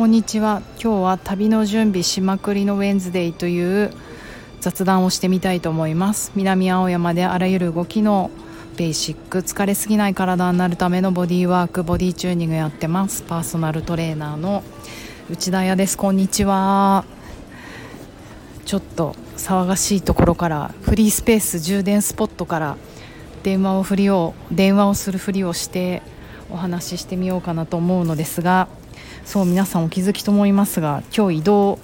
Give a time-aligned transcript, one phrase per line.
[0.00, 0.62] こんにちは。
[0.82, 3.92] 今日は旅の準備しまくりのウェンズデイという
[4.62, 6.32] 雑談をしてみたいと思います。
[6.34, 8.30] 南青山であらゆる動きの
[8.78, 13.22] ベーシック疲れすぎない体になるためのボディーワークボディチューニングやってます。
[13.24, 14.64] パーソナルトレーナーの
[15.30, 15.98] 内田彩です。
[15.98, 17.04] こんにちは。
[18.64, 22.78] ちょっと騒がしいところからフリースペース充電スポットから
[23.42, 26.00] 電話を振りを電話をするふりをして
[26.50, 28.66] お話ししてみようかなと思うのですが
[29.24, 31.78] そう皆さんお気づきと思いますが今日移動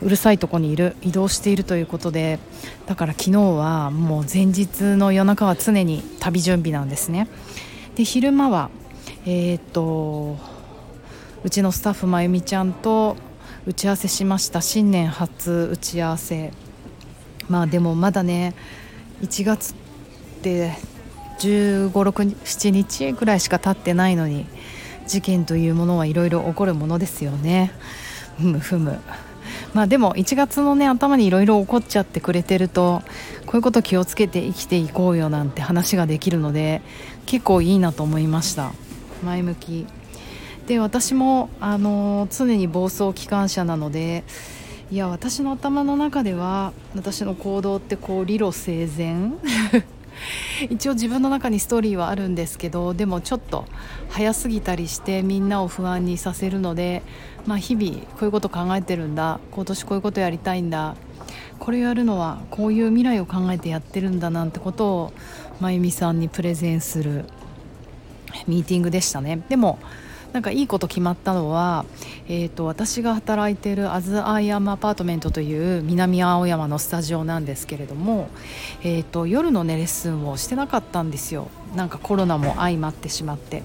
[0.00, 2.38] うるさいとこにいる移動しているということで
[2.86, 7.28] だから昨日はもう前日の夜中は常に旅準備なんですね。
[7.96, 8.70] で昼間は
[9.26, 10.36] えー、っと
[11.42, 13.16] うちのスタッフまゆみちゃんと
[13.66, 14.60] 打ち合わせしました。
[14.60, 16.52] 新年初打ち合わせ。
[17.48, 18.54] まあでもまだね
[19.22, 19.76] 1月っ
[20.42, 20.72] て
[21.38, 24.46] 1 5 6 7日ぐらいしか経ってないのに
[25.08, 27.72] 事件というものはいろいろ起こるものですよね。
[28.38, 29.00] ふむふむ。
[29.74, 33.02] まあでも1月のね頭にいろいろ起こっちゃってくれてると
[33.46, 36.82] こういうこと気をつけて生きていこうよなんて話ができるので
[37.26, 38.72] 結構いいなと思いました。
[39.24, 39.86] 前向き。
[40.66, 44.22] で私もあの常に暴走機関車なので
[44.90, 49.38] いや私の頭の中では私の行動ってこう理路整然。
[50.70, 53.64] 一応自分の中にストーリーはあるんですけどでもちょっと
[54.08, 57.02] 早すぎたりしてみんなを不安にさせるので、
[57.46, 60.96] まあ、日々こういうこと考えてるんだ今年こういうことやりたいんだ
[61.58, 65.12] これやるのはこういう未来を考えてやってるんだなんてことを
[65.60, 67.24] まゆみさんにプレゼンする
[68.46, 69.42] ミーティングでしたね。
[69.48, 69.78] でも
[70.32, 71.86] なんかいいこと決まったのは、
[72.28, 78.28] えーと、私が働いている As I Am Apartment という南青山のスタジオなんですけれども、
[78.82, 83.62] えーと、夜の、ね、レッスンをしてなかったんですよなんかコロナも相まってしまって。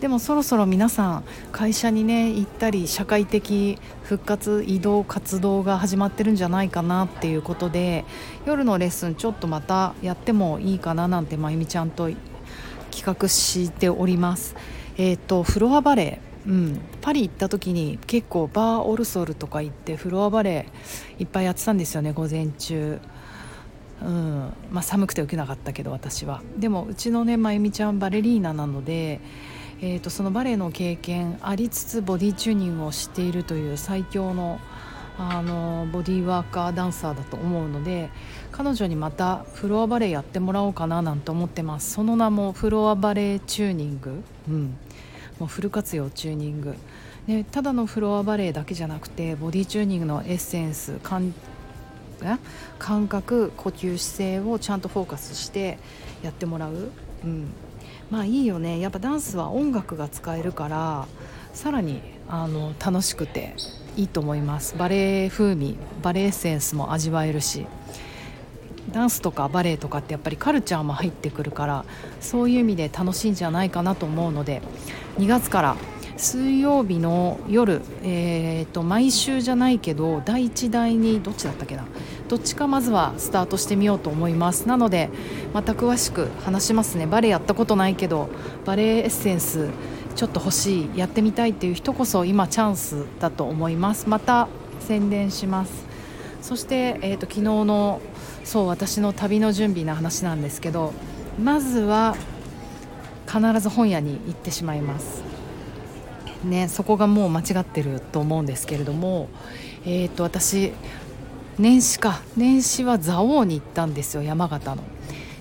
[0.00, 8.04] でもそろそろ皆さん会社にね行ったり社会的復活移動活動が始まってるんじゃないかなっていうことで
[8.44, 12.10] 夜のレッスンちょっとまたやってもいいかななんてまゆみちゃんと
[12.90, 14.54] 企画しております。
[14.98, 22.98] えーと、フロアバレー、うん、パリ行った時に結構バーオルソルとか行ってフロアバレーいっぱいやってたんですよね午前中。
[24.02, 29.20] うんまあ、寒くて受けなかったけど私はでもうちのねまゆみちゃんバレリーナなので、
[29.80, 34.60] えーと、そのバレエの経験ありつつボディチューニングをしているという最強の
[35.18, 38.10] あのボディーワーカーダンサーだと思うので
[38.52, 41.92] 彼女にまたフロアバレエやってもらおうかななんて思ってます。
[41.92, 44.76] その名もフロアバレエチューニング、うん、
[45.38, 46.76] もうフル活用チューニング。
[47.26, 51.34] でただのフロアバレエだけじゃなくてボディチューニングのエッセンス感
[52.78, 55.78] 感覚呼吸姿勢をちゃんとフォーカスして
[56.22, 56.90] やってもらう、
[57.24, 57.48] うん、
[58.10, 58.80] まあいいよね。
[58.80, 61.08] やっぱダンスは音楽が使えるから
[61.52, 63.54] さらにあの楽しくて。
[63.96, 64.76] いいと思います。
[64.76, 67.66] バレエ風味バレエエッセンスも味わえるし
[68.92, 71.84] ダンスとかバレエとかってやっぱりカルチャーも入ってくるから
[72.20, 74.62] そういう意味で楽しいんじゃないかなと思うので
[75.18, 75.76] 2月から
[76.16, 81.84] 水曜日の夜、えーと、毎週じゃないけど第1第2どっちだったっけな
[82.28, 84.66] どっちかまずはスタートしてみようと思います。
[84.66, 85.10] なので
[85.52, 87.06] また詳しく話しますね。
[87.06, 88.30] バレエやったことないけど
[88.64, 89.68] バレエエッセンス
[90.16, 94.08] ちょっと欲しいやってみたいっていう人こそ今チャンスだと思います。
[94.08, 94.48] また
[94.80, 95.86] 宣伝します。
[96.42, 98.00] そして、えーと昨日の
[98.44, 100.92] そう私の旅の準備な話なんですけど
[101.42, 102.16] まずは
[103.26, 105.22] 必ず本屋に行ってしまいます。
[106.44, 109.28] ねそこがもう間違ってると思うんですけれども
[109.84, 110.72] えっ、ー、と私
[111.58, 112.20] 年始か。
[112.36, 114.82] 年始は蔵王に行ったんですよ山形の。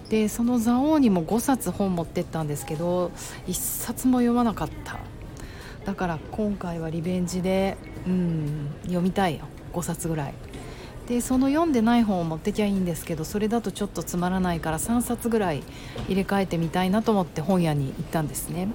[0.09, 3.11] でその蔵王にも5冊本持ってったんですけど
[3.47, 4.99] 1冊も読まなかった。
[5.85, 7.77] だから今回はリベンジで
[8.07, 9.45] うん読みたいよ。
[9.73, 10.33] 5冊ぐらい。
[11.07, 15.61] でその読んでない本を持ってきゃいいんですけどそれだとちょっとつまらないから3冊ぐらい
[16.07, 18.69] 入れ替えてみたいなと思って本屋に行ったんですね。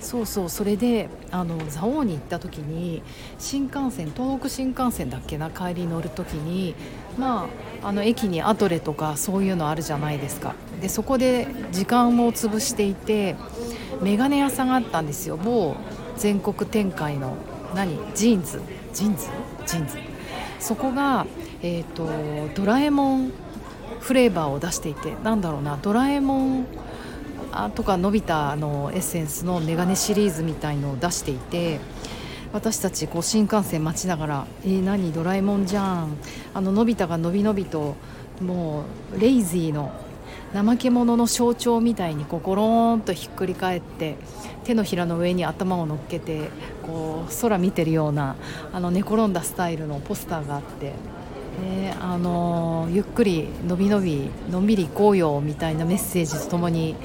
[0.00, 3.02] そうそうそれであの蔵王に行った時に
[3.38, 6.76] 新幹線東北新幹線だっけな帰り乗る時に
[7.18, 7.48] ま
[7.82, 10.54] ああの駅にアトレとかそういうのあるじゃないですか。
[10.80, 13.36] でそこで時間を潰していて
[14.00, 15.36] 眼鏡屋さんがあったんですよ。
[15.36, 15.76] 某
[16.16, 17.36] 全国展開の
[17.74, 17.98] 何？
[18.14, 19.98] JINS？JINS？JINS。
[20.60, 21.26] そこが
[21.64, 22.08] えーと、
[22.56, 23.32] ドラえもん
[24.00, 26.66] フレーバーを出していてなんだろうなドラえもん
[27.76, 31.78] とかのび太のエッセンスのメガネシリーズみたいのを出していて
[32.52, 36.16] 私たちこう新幹線待ちながら「えー、何ドラえもんじゃん」
[36.54, 37.96] あののび太がのびのびと
[38.40, 38.84] も
[39.16, 39.92] うレイジーの
[40.52, 44.16] 怠け者の象徴みたいにこうゴローンとひっくり返って
[44.64, 46.50] 手のひらの上に頭を乗っけて
[46.86, 48.36] こう空見てるような
[48.72, 50.92] あの寝転んだスタイルのポスターがあって。
[51.52, 56.96] ね、あのゆっくりのびのびのんびり行こうよみたいなメッセージとともに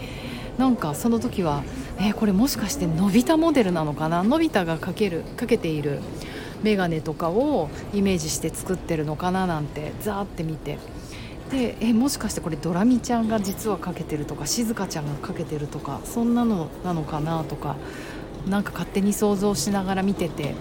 [0.57, 1.63] なんかその時は、
[1.99, 4.23] えー、これもしかしてのび太モデルなのかな？
[4.23, 5.99] のび太がかけるかけている
[6.63, 10.77] 眼鏡とかをイメージして作ってるのかななんてザーって見て。
[11.51, 17.77] でえもしかしてこれドラミちゃんが実はかけてるとか静香ちゃんがかけてるとかそんなのなのかなとか
[18.49, 20.55] なんか勝手に想像しながら見てて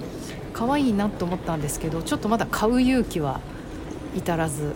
[0.53, 3.41] 可愛いなと思ったんですけどちょっとまだ買う勇気は
[4.15, 4.75] 至らず。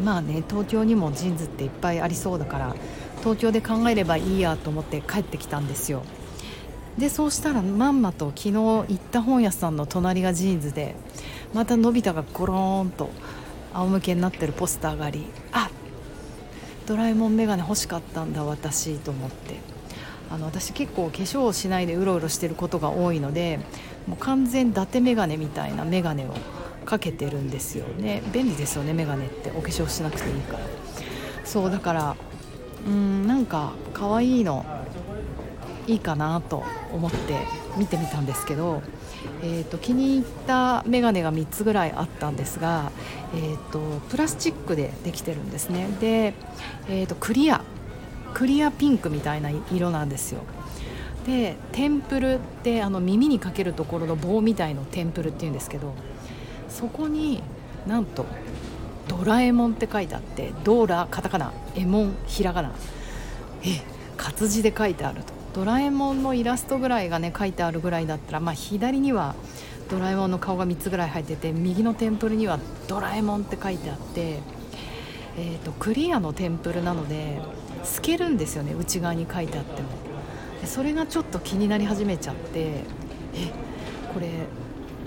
[0.00, 2.76] まあね東京にも JINS っていっぱいありそうだから
[3.20, 6.02] 東京で考えればいいやと思って帰ってきたんですよ。
[6.98, 10.94] でそうしたらまんまと昨日行った本屋さんの隣が JINS で
[11.52, 13.10] またのび太がゴローンと
[13.74, 15.70] 仰向けになってるポスターがありあ
[16.86, 19.76] ドラえもんメガネ欲しかったんだ私と思って。
[20.28, 23.60] あの私結構化粧をしないでうろうろしてることが多いので
[24.08, 26.34] もう完全伊達メガネみたいなメガネを
[26.84, 28.22] かけてるんですよね。
[28.32, 29.50] 便利ですよねメガネって。
[29.50, 30.60] お化粧しなくていいから。
[31.44, 32.16] そうだから
[32.86, 34.64] うんなんか可愛いの
[35.86, 37.16] いいかなと思って
[37.76, 38.82] 見てみたんですけど
[39.42, 42.90] えーと、気に入った眼鏡が3つぐらいあったんですが、
[43.34, 45.88] えーと、プラスチックでできてるんですね。
[46.00, 46.34] で、
[46.88, 47.62] えーと、クリア。
[48.34, 50.42] クリアピンクみたいな色なんですよ。
[51.24, 55.92] でテンプルってあの耳にかけるところの棒みたいのテンプルっていうんですけど
[56.68, 57.42] そこに
[57.84, 58.26] なんと
[59.08, 62.72] 「ドラえもん」って書いてあって「ドーラ」カタカナ「エモン」ひらがな。
[63.64, 63.80] え
[64.16, 65.36] 活字で書いてあると。
[65.54, 69.34] ドラえもんのイラストぐらいがね書いてあるぐらいだったら、まあ、左には
[69.90, 72.58] ドラえもんの顔が3つぐらい入ってて右のテンプルには
[72.88, 74.40] 「ドラえもん」って書いてあって、
[75.38, 77.40] えーと、クリアのテンプルなので
[77.84, 79.88] 透けるんですよね内側に書いてあっても。
[80.64, 82.82] それがちょっと気になり始めちゃってえ
[84.12, 84.28] これ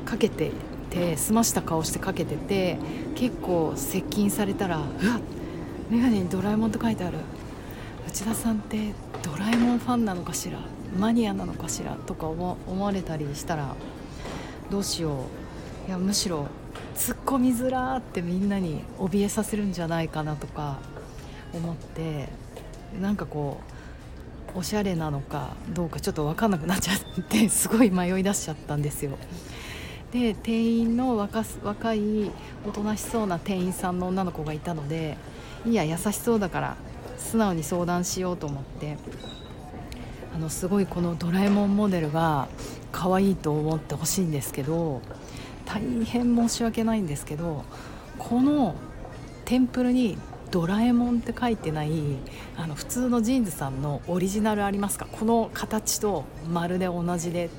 [0.05, 0.51] かけて
[0.89, 2.77] て澄ました顔してかけてて
[3.15, 4.89] 結構接近されたら「うわっ
[5.89, 7.17] 眼鏡にドラえもん」と書いてある
[8.07, 8.93] 内田さんって
[9.23, 10.59] ドラえもんファンなのかしら
[10.97, 13.75] マニアなのかしらとか思われたりしたら
[14.71, 15.25] どうしよ
[15.85, 16.47] ういやむしろ
[16.95, 20.77] 突っ込みづらーってみんなに怯えさせるんじゃないかなとか
[21.53, 22.29] 思って
[23.01, 23.61] なんかこ
[24.55, 29.17] うおしゃれなのかどうかちょっと分かんなくなっちゃってすごい迷い出しちゃったんですよ。
[30.11, 32.31] で店員の若若い
[32.67, 35.17] おとなしそうな店員さんの女の子がいたので
[35.65, 36.77] いや優しそうだから
[37.17, 38.97] 素直に相談しようと思って
[40.33, 42.47] あのすごいこのドラえもんモデルが
[42.91, 45.01] 可愛いと思ってほしいんですけど
[45.65, 47.63] 大変申し訳ないんですけど
[48.17, 48.75] この
[49.45, 50.17] テンプルに
[50.49, 51.91] ドラえもんって書いてない
[52.57, 55.05] あの普通のジーンズさんのオリジナルありますか？
[55.11, 57.51] この形とまるで同じで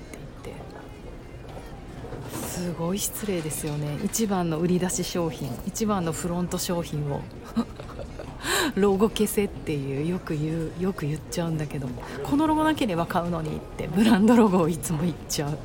[2.61, 3.99] すごい失礼ですよね。
[4.05, 7.23] 一番の売り出し商品一番のフロント商品を。
[8.77, 11.89] ロゴ消せっていうよく言うよく言っちゃうんだけど
[12.23, 15.59] このロゴなければ買うのにってブランドロゴをいつも言っちゃう。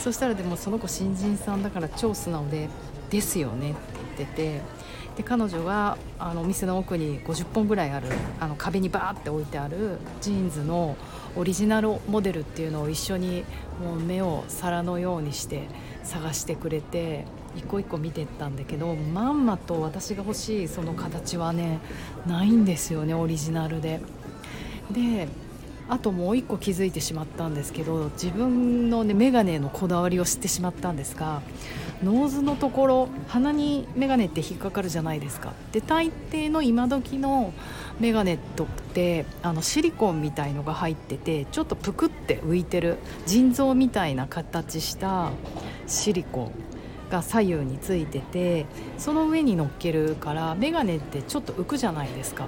[0.00, 2.68] そしたらでもその子新人さんだから超素直で
[3.08, 3.80] 「ですよね」って
[4.18, 4.83] 言ってて。
[5.16, 8.08] で彼女があのお店の奥に50本ぐらいある
[8.40, 10.96] あの壁にバーって置いてあるジーンズの
[11.36, 13.44] オリジナルモデルっていうのを一緒に
[13.82, 15.62] もう目を皿のようにして
[16.02, 17.24] 探してくれて
[17.56, 21.78] 一個一個見てったんだけどまんまと私が欲しいその形はね
[22.26, 24.00] ないんですよねオリジナルで。
[24.90, 25.28] で
[25.88, 31.42] あともう一個気づいてしまったんですけど自分の、ね、眼鏡のこだわりを知ってしまったんですが
[32.04, 35.52] ノーズのところ鼻に眼鏡って引っかかるじゃないですか。
[35.72, 37.52] で大抵の今時の
[37.98, 45.30] 眼鏡とってあのシリコンみたいのが入っててちょっとぷくって浮いてる腎臓みたいな形した
[45.86, 46.52] シリコン
[47.10, 48.66] が左右についてて
[48.98, 52.46] その上に乗っけるから眼鏡ってちょっと浮くじゃないですか。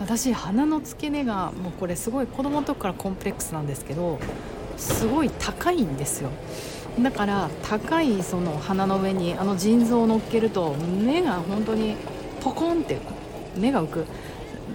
[0.00, 4.20] 私鼻の付け根がもうこれすごい子供の時からコンプレックスなんですけど
[4.76, 6.30] すごい高いんですよ。
[7.02, 11.96] だから高いその鼻の上にあの腎臓を乗っけると目が本当に
[12.40, 12.98] ポコンって
[13.56, 14.06] 目が浮く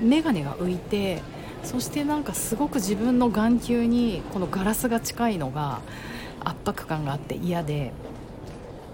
[0.02, 1.22] 眼鏡が浮いて
[1.64, 5.82] そしてなんかすごく自分の眼球にこのガラスが近いのが
[6.44, 7.94] 圧迫感があって嫌で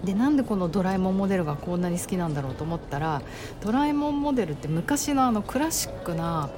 [0.04, 3.20] でなんでこのドラえもんモデルがこんなに好きなんだろうと思ったら
[3.60, 6.48] ドラえもんモデルって昔のあのクラシックな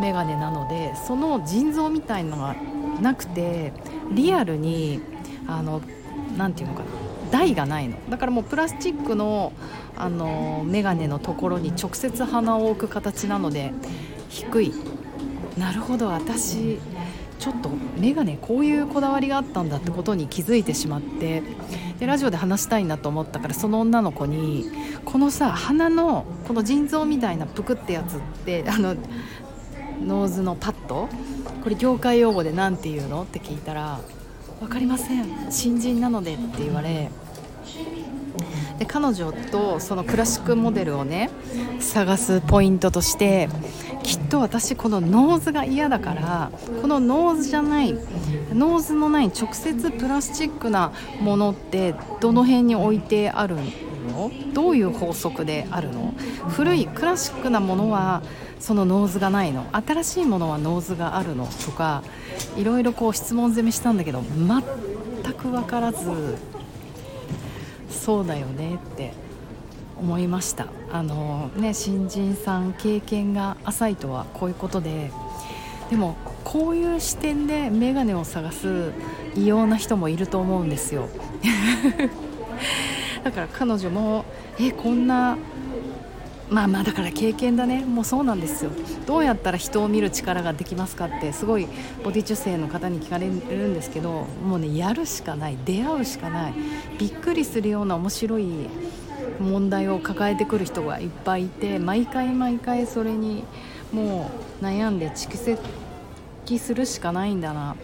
[0.00, 2.56] メガネなのでその腎臓みたいのが
[3.02, 3.72] なくて
[4.12, 5.00] リアルに
[5.46, 5.82] あの
[6.36, 6.90] なて言うのかな。
[7.30, 7.96] 台がないの。
[8.08, 9.52] だからもうプラスチックの
[9.96, 13.72] あの眼鏡のところに直接鼻を置く形なので
[14.28, 14.72] 低い。
[15.58, 16.08] なるほど。
[16.08, 16.78] 私
[17.38, 21.42] ちょっと眼鏡こういうこだわりがあったんだってことに気づいてしまって
[21.98, 24.70] でラジオで話したいなと思ったからその女の子に
[25.04, 28.96] このさ鼻のこの腎臓みたいなぷくってやつってあの
[30.02, 31.08] ノーズのパッド？
[31.62, 33.22] これ業界用語で何て言うの？
[33.24, 34.00] って聞いたら
[34.60, 35.50] 分かりません。
[35.50, 37.10] 新人なのでって言われ
[38.78, 41.30] で彼女とそのクラシックモデルをね
[41.80, 43.48] 探すポイントとして
[44.02, 46.50] きっと私このノーズが嫌だから
[46.82, 47.94] このノーズじゃない
[48.52, 53.72] ノーズのない直接プラスチックなものってどの辺に置いてあるん
[54.06, 54.30] の？
[54.52, 56.14] どういう法則であるの？
[56.48, 58.22] 古いクラシックなものは
[58.58, 59.66] そのノーズがないの？
[59.72, 61.46] 新しいものはノーズがあるの？
[61.64, 62.02] とか
[62.56, 66.36] いろいろこう質問攻めしたんだけど全く分からず
[67.90, 69.12] そうだよねって
[69.98, 70.66] 思いました。
[70.92, 75.10] あのね新人さん経験が浅いとはこういうことで。
[75.88, 78.90] でもこういう視点で眼鏡を探す
[79.36, 81.08] 異様な人もいると思うんですよ。
[83.26, 84.24] だから彼女も
[84.60, 85.36] えこんな
[86.48, 87.84] まあまあだから経験だね。
[87.84, 88.70] もうそうなんですよ。
[89.04, 91.66] どうやったら人を見る力ができますかってすごい
[92.04, 95.58] ボディ中性の方に聞かれるんですけどもうねやるしかない。
[95.64, 96.54] 出会うしかない。
[97.00, 98.46] びっくりするような面白い
[99.40, 103.42] 問題を抱えてくる人がいっぱいいて毎回毎回それに
[103.92, 104.30] も
[104.60, 107.74] う悩んで蓄積するしかないんだな。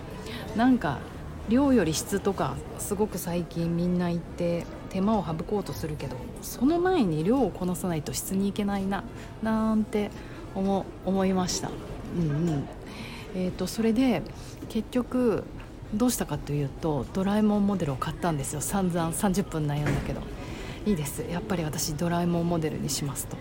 [0.55, 1.01] なんか
[1.49, 9.05] 量より質とかすごく最近みんな言って手間を省こうとするけどその前に量をこなさないと質に行けないな
[9.43, 10.11] なんて
[10.55, 11.71] 思思いました。
[12.15, 12.69] うんうん。
[13.35, 14.21] えーと、それで
[14.69, 15.45] 結局
[15.95, 18.61] どうしたかというとドラえもんモデルを買ったんですよ。
[18.61, 20.21] 散々30分悩んだけど。
[20.85, 21.25] いいです。
[21.31, 23.37] やっぱり私ドラえもんモデルにしますと。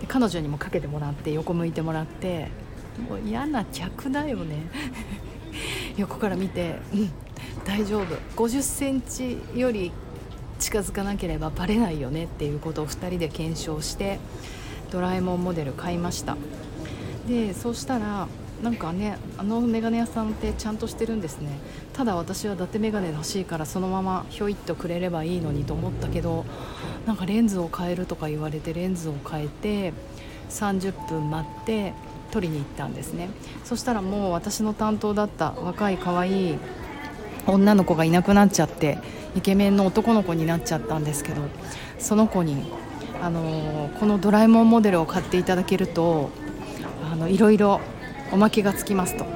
[0.00, 2.48] で彼女にもかけてもらって横向いてもらって
[3.08, 4.56] もう嫌な客だよね。
[5.98, 7.10] 横から見て「うん
[7.64, 8.04] 大丈夫。
[8.04, 9.90] 5 0センチより
[10.62, 14.20] 近づかなければバレないよねっていうことを2人で検証して
[14.92, 16.36] ドラえもんモデル買いました。
[17.28, 18.28] でそうしたら
[18.62, 21.48] なんかねあのメガネ屋さんってちゃんとしてるんですね。
[21.94, 26.44] ただ私は伊達メガネ欲しいからそのままひょいっとくれればいいのにと思ったけど
[27.06, 29.92] なんかレンズを変えるとか言われてレンズを変えて
[30.50, 31.92] 30分待って
[32.30, 33.30] 取りに行ったんですね。
[33.64, 36.58] そしたらもう私の担当だった若い可愛い
[37.48, 38.98] 女の子がいなくなっちゃって
[39.36, 41.42] イケメンの男の子になっちゃったんですけど
[41.98, 42.70] その子に、
[43.20, 46.30] あのー、このドラえもんモデルを買っていただけると
[47.10, 47.80] あのいろいろ
[48.32, 49.26] おまけがつきますと。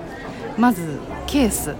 [0.58, 1.74] まずケース。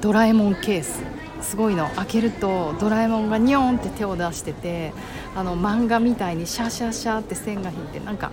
[0.00, 1.02] ドラえもんケース。
[1.40, 1.88] すごいの。
[1.90, 4.92] 開けるとドラえもんがニョンって手を出してて
[5.34, 8.30] あの漫画みたいにシャシャシャって線が引いてなんか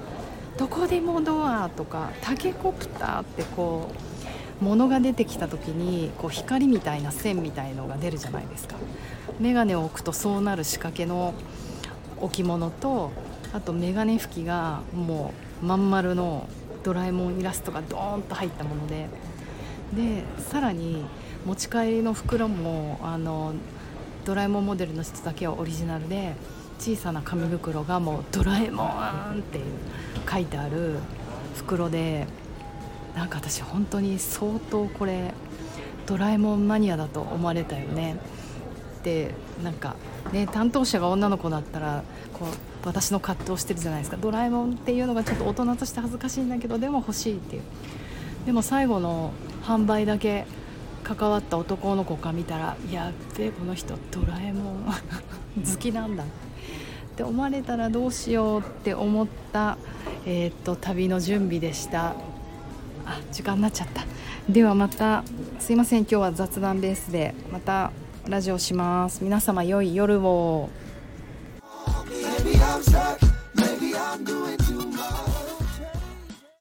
[0.57, 4.08] どこでもドアとかタケコプターってこう
[4.61, 8.75] 物が出てきた時にこう光みたいな線みたいのが出るじゃないですか。
[9.39, 11.33] 眼鏡を置くとそうなる仕掛けの
[12.17, 13.11] 置物と
[13.53, 16.47] あと眼鏡拭きがもうまん丸の
[16.83, 19.07] ドラえもんイラストがドーンと入ったもので。
[19.93, 21.03] でさらに
[21.45, 23.53] 持ち帰りの袋もあの
[24.25, 26.35] ドラえもんモデルの人だけはオリジナルで
[26.77, 28.87] 小さな紙袋がもう「ドラえもん」
[29.39, 29.65] っていう
[30.29, 30.99] 書いてある
[31.55, 32.27] 袋で
[33.15, 35.33] なんか私本当に相当これ
[36.05, 38.17] ドラえもんマニアだと思われたよね。
[39.03, 39.95] でなんか
[40.33, 44.17] ね担当者が女の子だったらこう私の葛藤してるじゃないですか。
[44.17, 47.61] ドラえもんっていうのがちょっと大人として恥ずかしいんだけどでも欲しいっていう。
[48.45, 49.31] でも最後の
[49.63, 50.45] 販売だけ
[51.03, 54.85] 関わった男の子が見たらやっべこの人ドラえもん
[55.65, 56.23] 好きなんだ。
[56.23, 56.27] っ
[57.15, 59.77] て思われたらどうしようって思った、
[60.25, 62.15] えー、っと旅の準備でした。
[63.09, 64.05] あ時間になっちゃった。
[64.47, 65.23] ではまた
[65.59, 66.01] すいません。
[66.01, 67.91] 今日は雑談ベースでまた
[68.27, 69.23] ラジオします。
[69.23, 70.69] 皆様良い夜を。